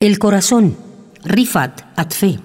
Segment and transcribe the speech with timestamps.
[0.00, 0.76] El corazón,
[1.24, 2.38] Rifat Atfe.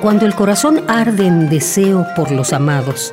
[0.00, 3.12] Cuando el corazón arde en deseo por los amados,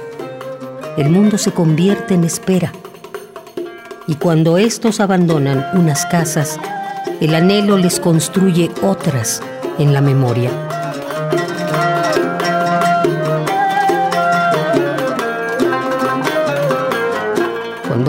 [0.95, 2.71] el mundo se convierte en espera.
[4.07, 6.57] Y cuando estos abandonan unas casas,
[7.19, 9.41] el anhelo les construye otras
[9.77, 10.51] en la memoria.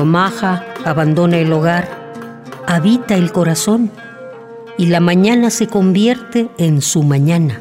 [0.00, 1.86] Cuando Maja abandona el hogar,
[2.66, 3.90] habita el corazón
[4.78, 7.60] y la mañana se convierte en su mañana.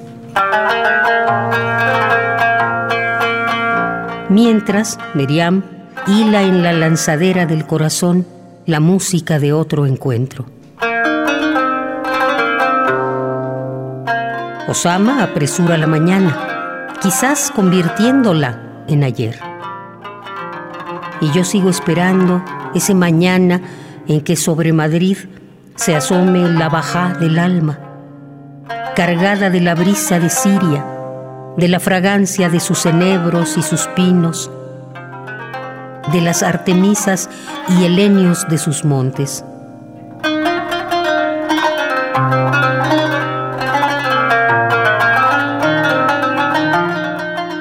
[4.29, 5.63] Mientras, Miriam
[6.07, 8.25] hila en la lanzadera del corazón
[8.65, 10.45] la música de otro encuentro.
[14.69, 19.48] Osama apresura la mañana, quizás convirtiéndola en ayer
[21.21, 23.61] y yo sigo esperando ese mañana
[24.07, 25.17] en que sobre Madrid
[25.75, 27.79] se asome la baja del alma,
[28.95, 30.85] cargada de la brisa de Siria,
[31.57, 34.51] de la fragancia de sus enebros y sus pinos,
[36.11, 37.29] de las artemisas
[37.69, 39.43] y helenios de sus montes.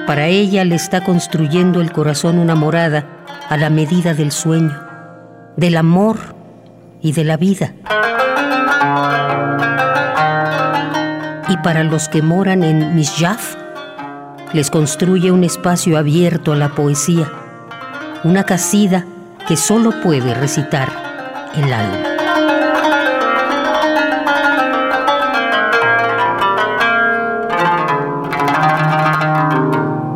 [0.06, 3.17] Para ella le está construyendo el corazón una morada
[3.49, 4.79] a la medida del sueño,
[5.57, 6.19] del amor
[7.01, 7.73] y de la vida.
[11.49, 13.57] Y para los que moran en Misjaf,
[14.53, 17.31] les construye un espacio abierto a la poesía,
[18.25, 19.07] una casida
[19.47, 20.89] que solo puede recitar
[21.55, 22.19] el alma.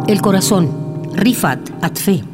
[0.07, 2.32] El corazón, Rifat Atfe.